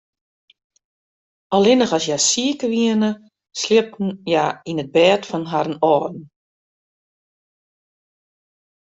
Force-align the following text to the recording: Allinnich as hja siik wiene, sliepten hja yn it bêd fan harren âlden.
Allinnich 1.57 1.93
as 1.97 2.05
hja 2.07 2.19
siik 2.29 2.59
wiene, 2.71 3.09
sliepten 3.61 4.07
hja 4.27 4.45
yn 4.69 4.81
it 4.83 4.93
bêd 4.95 5.21
fan 5.29 5.49
harren 5.51 5.79
âlden. 5.93 6.23